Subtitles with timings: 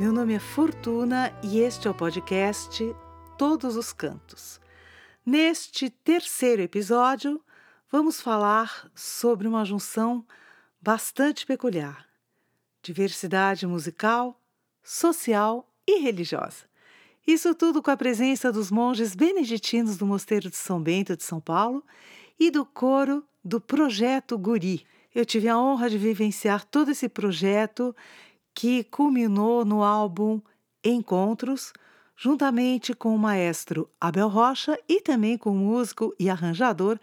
[0.00, 2.82] Meu nome é Fortuna e este é o podcast
[3.36, 4.58] Todos os Cantos.
[5.26, 7.38] Neste terceiro episódio,
[7.92, 10.24] vamos falar sobre uma junção
[10.80, 12.06] bastante peculiar:
[12.82, 14.40] diversidade musical,
[14.82, 16.64] social e religiosa.
[17.26, 21.42] Isso tudo com a presença dos monges beneditinos do Mosteiro de São Bento de São
[21.42, 21.84] Paulo
[22.38, 24.86] e do coro do Projeto Guri.
[25.14, 27.94] Eu tive a honra de vivenciar todo esse projeto
[28.54, 30.40] que culminou no álbum
[30.82, 31.72] Encontros,
[32.16, 36.98] juntamente com o maestro Abel Rocha e também com o músico e arranjador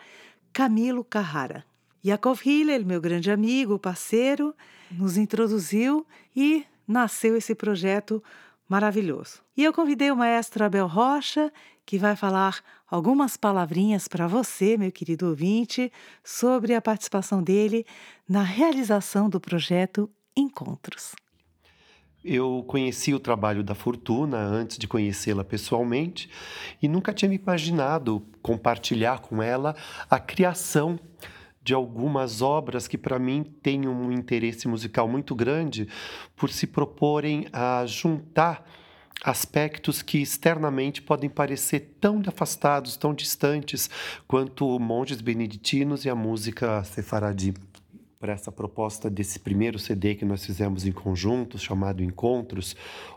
[0.52, 1.66] Camilo Carrara.
[2.06, 4.56] Yakov Hillel, meu grande amigo, parceiro,
[4.92, 6.06] nos introduziu
[6.36, 8.24] e nasceu esse projeto
[8.70, 9.42] maravilhoso.
[9.56, 11.52] E eu convidei o maestro Abel Rocha,
[11.86, 15.92] que vai falar algumas palavrinhas para você, meu querido ouvinte,
[16.24, 17.86] sobre a participação dele
[18.28, 21.16] na realização do projeto Encontros.
[22.30, 26.30] Eu conheci o trabalho da Fortuna antes de conhecê-la pessoalmente
[26.82, 29.74] e nunca tinha me imaginado compartilhar com ela
[30.10, 31.00] a criação
[31.64, 35.88] de algumas obras que para mim têm um interesse musical muito grande
[36.36, 38.70] por se proporem a juntar
[39.24, 43.90] aspectos que externamente podem parecer tão afastados, tão distantes
[44.28, 47.54] quanto monges beneditinos e a música sefaradi.
[48.28, 52.76] Para essa proposta desse primeiro CD que nós fizemos em conjunto, chamado Encontros,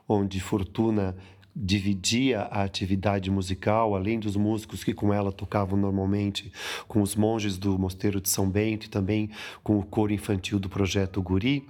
[0.08, 1.16] onde Fortuna
[1.52, 6.52] dividia a atividade musical, além dos músicos que com ela tocavam normalmente,
[6.86, 9.30] com os monges do Mosteiro de São Bento e também
[9.64, 11.66] com o coro infantil do projeto Guri.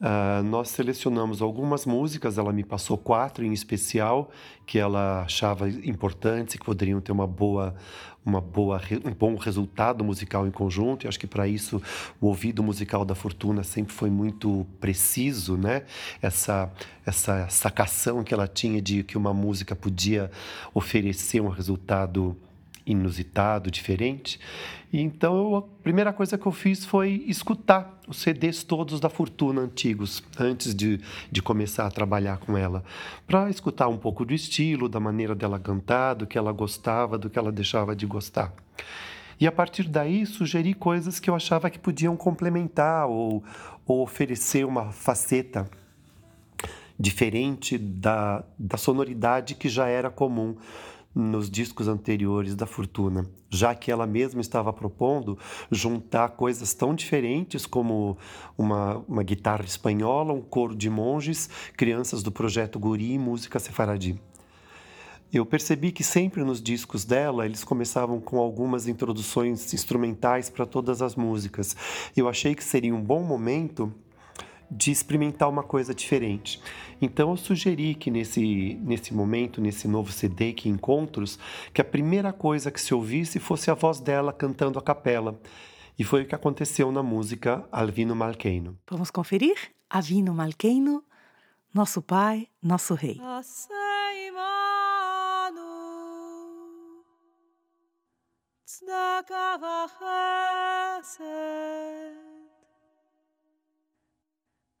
[0.00, 4.30] Uh, nós selecionamos algumas músicas, ela me passou quatro em especial,
[4.64, 7.74] que ela achava importantes e que poderiam ter uma boa,
[8.24, 11.04] uma boa, um bom resultado musical em conjunto.
[11.04, 11.82] E acho que para isso
[12.20, 15.82] o ouvido musical da Fortuna sempre foi muito preciso, né?
[16.22, 16.70] Essa,
[17.04, 20.30] essa sacação que ela tinha de que uma música podia
[20.72, 22.36] oferecer um resultado
[22.90, 24.40] inusitado, diferente.
[24.92, 29.60] E então a primeira coisa que eu fiz foi escutar os CDs todos da Fortuna
[29.60, 31.00] antigos, antes de,
[31.30, 32.82] de começar a trabalhar com ela,
[33.26, 37.28] para escutar um pouco do estilo, da maneira dela cantar, do que ela gostava, do
[37.28, 38.52] que ela deixava de gostar.
[39.38, 43.44] E a partir daí sugeri coisas que eu achava que podiam complementar ou,
[43.86, 45.70] ou oferecer uma faceta
[46.98, 50.56] diferente da, da sonoridade que já era comum
[51.18, 55.36] nos discos anteriores da Fortuna, já que ela mesma estava propondo
[55.68, 58.16] juntar coisas tão diferentes como
[58.56, 64.16] uma, uma guitarra espanhola, um coro de monges, crianças do projeto Guri e música sefaradi.
[65.32, 71.02] Eu percebi que sempre nos discos dela eles começavam com algumas introduções instrumentais para todas
[71.02, 71.76] as músicas.
[72.16, 73.92] Eu achei que seria um bom momento
[74.70, 76.60] de experimentar uma coisa diferente.
[77.00, 81.38] Então eu sugeri que nesse, nesse momento, nesse novo CD que encontros,
[81.72, 85.40] que a primeira coisa que se ouvisse fosse a voz dela cantando a capela.
[85.98, 88.78] E foi o que aconteceu na música Alvino Malqueino.
[88.88, 89.56] Vamos conferir?
[89.90, 91.02] Alvino Malqueino,
[91.74, 93.20] nosso pai, nosso rei.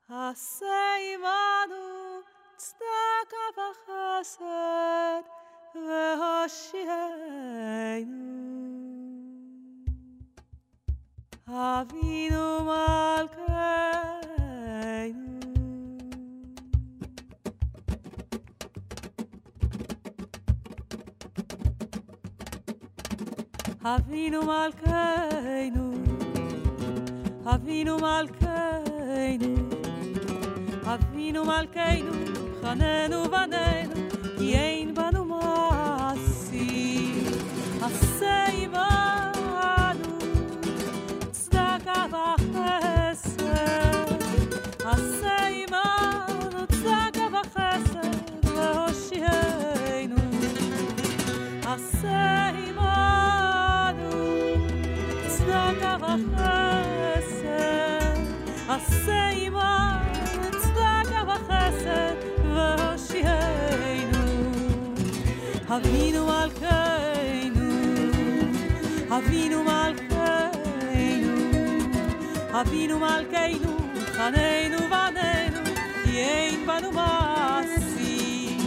[0.09, 2.19] עשה עמנו
[2.55, 5.23] צדקה וחסד
[5.75, 7.03] והושיענו.
[11.47, 13.73] אבינו מלכנו.
[23.85, 25.93] אבינו מלכנו,
[27.45, 29.76] אבינו מלכנו.
[30.87, 32.11] אבינו מלכנו,
[32.61, 33.93] חננו בנינו,
[34.37, 37.13] כי אין בנו מעשי.
[37.81, 40.17] עשה עמנו
[41.31, 43.43] צדקה וחסד.
[44.85, 50.15] עשה עמנו צדקה וחסד, והושיענו.
[51.65, 54.11] עשה עמנו
[55.27, 56.43] צדקה וחסד.
[58.69, 59.96] עשה עמנו
[65.69, 67.69] אבינו מלכנו,
[69.17, 70.61] אבינו מלכנו,
[72.51, 75.59] אבינו מלכנו, חננו בנינו,
[76.03, 78.57] כי אין בנו מעשי,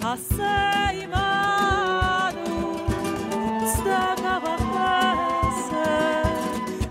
[0.00, 2.76] עשה עמנו
[3.64, 5.78] צדקה וחסד,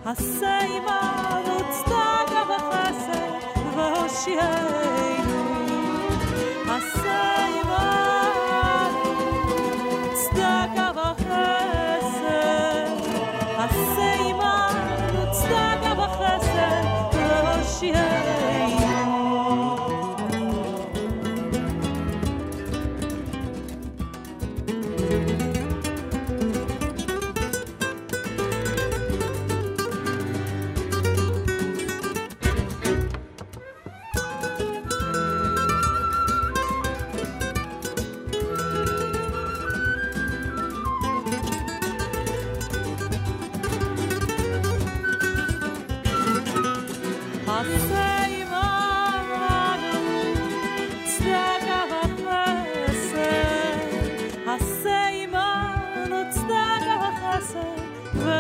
[0.06, 3.32] עשה עמנו צדקה וחסד,
[3.76, 5.11] והושיענו,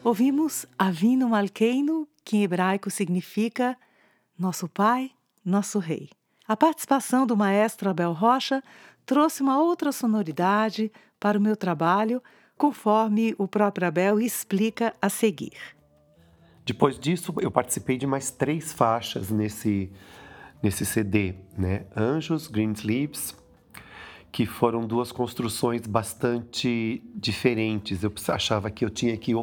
[0.09, 3.77] Ouvimos Avino Malkeino, que em hebraico significa
[4.35, 5.11] Nosso Pai,
[5.45, 6.09] Nosso Rei.
[6.47, 8.63] A participação do maestro Abel Rocha
[9.05, 12.23] trouxe uma outra sonoridade para o meu trabalho,
[12.57, 15.53] conforme o próprio Abel explica a seguir.
[16.65, 19.91] Depois disso, eu participei de mais três faixas nesse,
[20.59, 21.85] nesse CD, né?
[21.95, 23.37] Anjos, Green Sleeves,
[24.31, 28.01] que foram duas construções bastante diferentes.
[28.01, 29.35] Eu achava que eu tinha que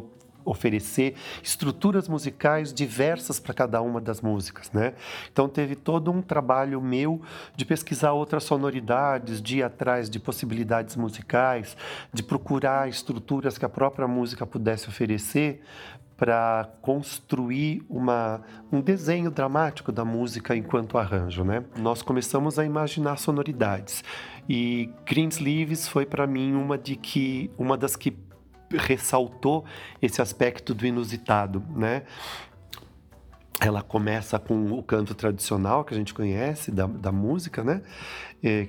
[0.46, 4.94] oferecer estruturas musicais diversas para cada uma das músicas, né?
[5.30, 7.20] Então teve todo um trabalho meu
[7.54, 11.76] de pesquisar outras sonoridades, de ir atrás de possibilidades musicais,
[12.12, 15.60] de procurar estruturas que a própria música pudesse oferecer
[16.16, 18.40] para construir uma,
[18.72, 21.62] um desenho dramático da música enquanto arranjo, né?
[21.76, 24.02] Nós começamos a imaginar sonoridades
[24.48, 28.16] e Greensleeves foi para mim uma de que uma das que
[28.70, 29.64] ressaltou
[30.00, 32.02] esse aspecto do inusitado, né?
[33.60, 37.82] Ela começa com o canto tradicional que a gente conhece da, da música, né?
[38.42, 38.68] É,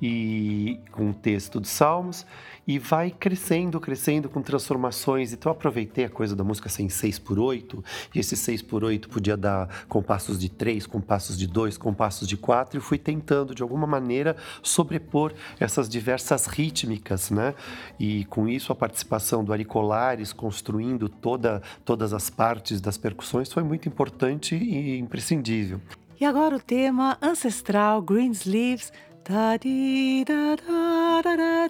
[0.00, 2.26] e com o texto dos Salmos
[2.66, 5.32] e vai crescendo, crescendo com transformações.
[5.32, 7.84] Então aproveitei a coisa da música ser em 6 por 8
[8.14, 12.36] e esse 6 por 8 podia dar compassos de 3, compassos de 2, compassos de
[12.36, 17.54] 4 e fui tentando de alguma maneira sobrepor essas diversas rítmicas, né?
[17.98, 23.52] E com isso a participação do Ari Colares construindo toda, todas as partes das percussões
[23.52, 25.80] foi muito importante e imprescindível.
[26.20, 28.92] E agora o tema ancestral Greensleeves
[29.24, 31.66] da di da da da da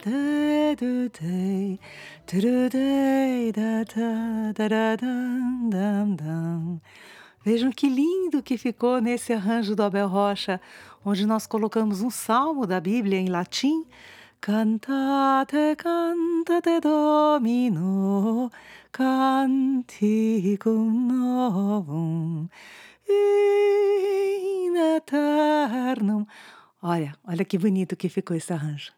[4.53, 5.25] da da da da
[7.45, 10.61] Vejam que lindo que ficou nesse arranjo do Abel Rocha,
[11.05, 13.85] onde nós colocamos um salmo da Bíblia em latim.
[14.41, 18.51] Cantate, cantate Domino,
[18.91, 22.49] canticum novum
[23.09, 26.27] in eternum.
[26.87, 28.93] Olha, olha que bonito que ficou esse arranjo.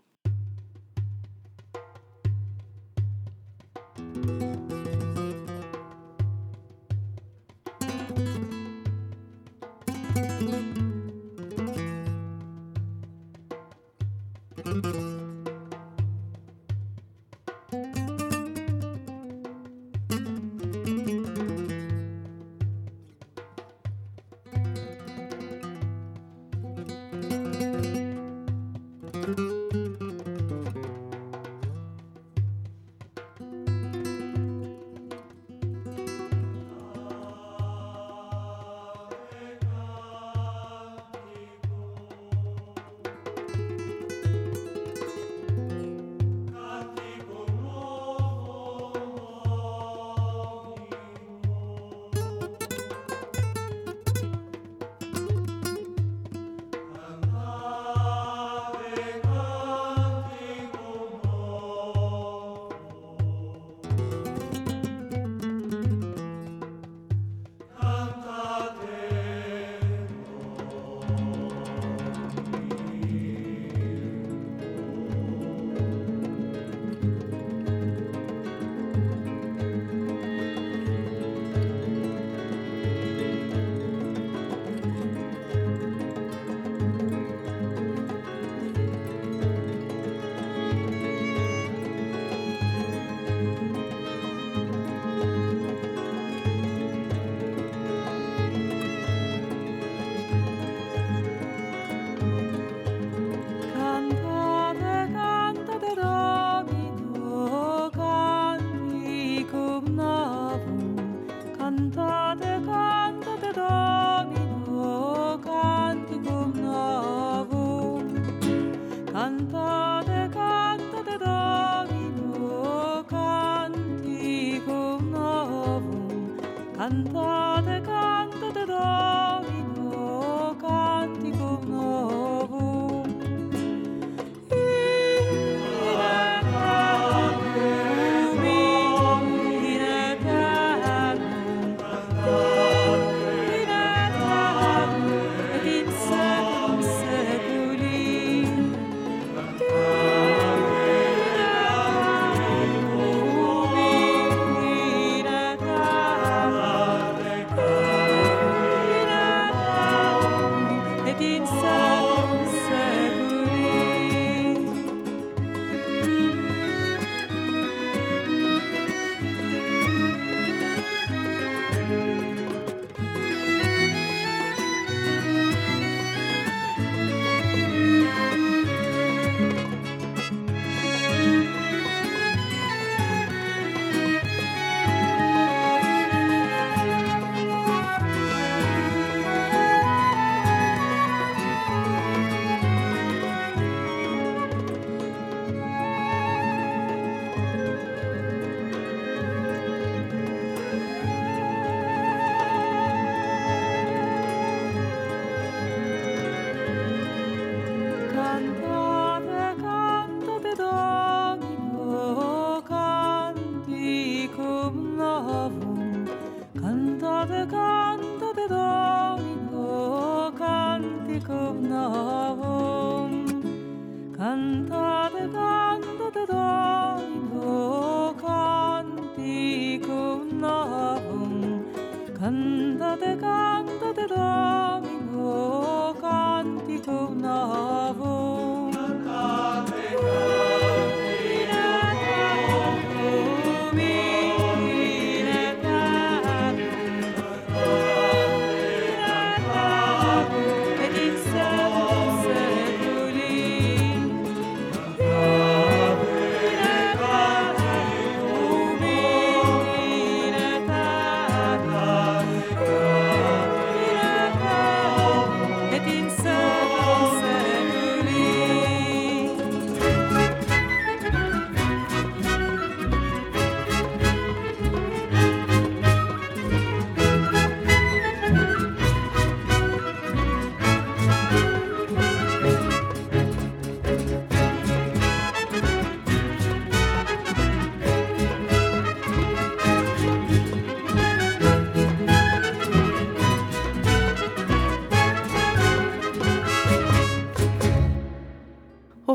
[161.60, 162.45] said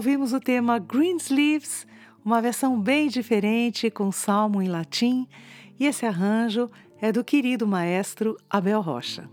[0.02, 1.86] ouvimos o tema Greensleeves,
[2.26, 5.28] uma versão bem diferente com salmo em latim,
[5.80, 9.30] e esse arranjo é do querido maestro Abel Rocha.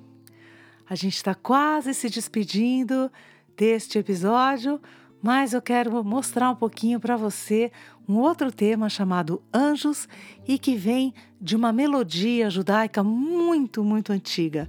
[0.86, 3.10] A gente está quase se despedindo
[3.56, 4.78] deste episódio,
[5.22, 7.72] mas eu quero mostrar um pouquinho para você
[8.06, 10.06] um outro tema chamado Anjos
[10.46, 14.68] e que vem de uma melodia judaica muito, muito antiga.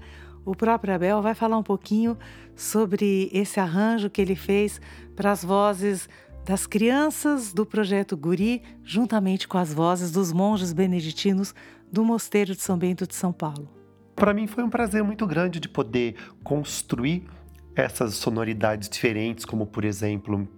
[0.49, 2.17] O próprio Abel vai falar um pouquinho
[2.55, 4.81] sobre esse arranjo que ele fez
[5.15, 6.09] para as vozes
[6.43, 11.53] das crianças do projeto Guri, juntamente com as vozes dos monges beneditinos
[11.91, 13.69] do Mosteiro de São Bento de São Paulo.
[14.15, 17.27] Para mim foi um prazer muito grande de poder construir
[17.75, 20.49] essas sonoridades diferentes, como por exemplo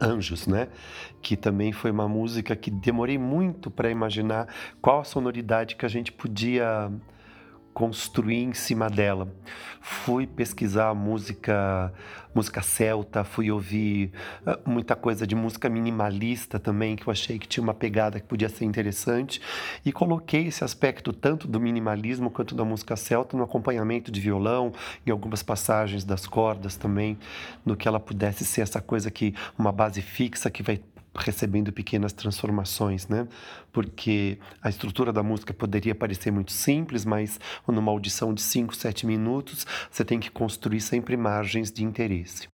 [0.00, 0.68] Anjos, né?
[1.20, 4.48] Que também foi uma música que demorei muito para imaginar
[4.80, 6.90] qual a sonoridade que a gente podia
[7.78, 9.32] construir em cima dela.
[9.80, 11.92] Fui pesquisar música,
[12.34, 14.10] música celta, fui ouvir
[14.44, 18.26] ah, muita coisa de música minimalista também, que eu achei que tinha uma pegada que
[18.26, 19.40] podia ser interessante,
[19.84, 24.72] e coloquei esse aspecto tanto do minimalismo quanto da música celta no acompanhamento de violão,
[25.06, 27.16] em algumas passagens das cordas também,
[27.64, 30.80] no que ela pudesse ser essa coisa que uma base fixa que vai
[31.14, 33.26] recebendo pequenas transformações, né?
[33.72, 39.06] Porque a estrutura da música poderia parecer muito simples, mas numa audição de 5, 7
[39.06, 42.48] minutos, você tem que construir sempre margens de interesse.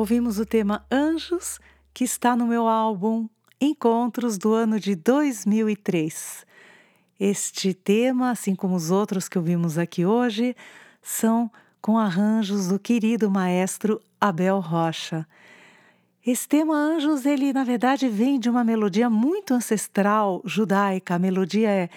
[0.00, 1.60] Ouvimos o tema Anjos,
[1.92, 3.28] que está no meu álbum
[3.60, 6.46] Encontros do ano de 2003.
[7.20, 10.56] Este tema, assim como os outros que ouvimos aqui hoje,
[11.02, 11.50] são
[11.82, 15.28] com arranjos do querido maestro Abel Rocha.
[16.30, 21.16] Esse tema Anjos, ele na verdade vem de uma melodia muito ancestral judaica.
[21.16, 21.90] A melodia é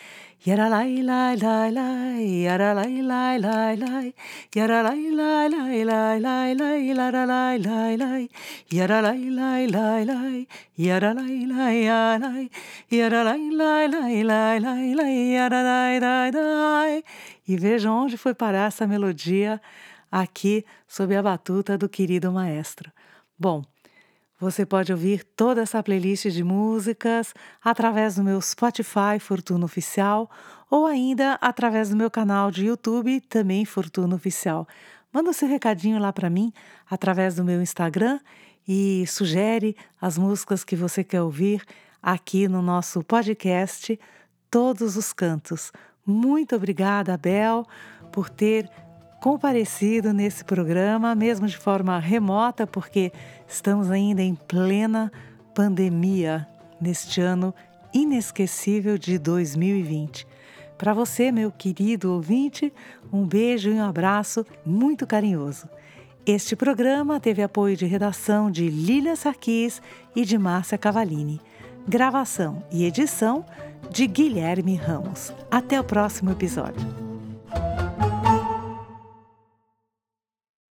[0.43, 4.13] Yaralai lai lai lai, yaralai lai lai lai,
[4.55, 8.17] yaralai lai lai lai lai lai, yaralai lai lai,
[8.71, 10.47] yaralai lai lai lai,
[10.79, 12.49] yaralai lai lai,
[12.89, 17.03] yaralai lai lai lai lai lai, yaralai lai lai.
[17.47, 19.61] E vejam onde foi parar essa melodia
[20.11, 22.91] aqui sob a batuta do querido maestro.
[23.37, 23.63] Bom,
[24.43, 30.29] você pode ouvir toda essa playlist de músicas através do meu Spotify Fortuna Oficial
[30.69, 34.67] ou ainda através do meu canal de YouTube, também Fortuna Oficial.
[35.13, 36.51] Manda seu recadinho lá para mim
[36.89, 38.19] através do meu Instagram
[38.67, 41.63] e sugere as músicas que você quer ouvir
[42.01, 43.97] aqui no nosso podcast
[44.51, 45.71] Todos os Cantos.
[46.06, 47.65] Muito obrigada, Bel,
[48.12, 48.69] por ter
[49.23, 53.09] comparecido nesse programa, mesmo de forma remota, porque
[53.47, 55.09] estamos ainda em plena
[55.55, 56.45] pandemia
[56.81, 57.55] neste ano
[57.93, 60.27] inesquecível de 2020.
[60.77, 62.73] Para você, meu querido ouvinte,
[63.13, 65.69] um beijo e um abraço muito carinhoso.
[66.25, 69.81] Este programa teve apoio de redação de Lília Sarquis
[70.13, 71.39] e de Márcia Cavalini.
[71.88, 73.45] Gravação e edição
[73.89, 75.31] de Guilherme Ramos.
[75.49, 77.02] Até o próximo episódio.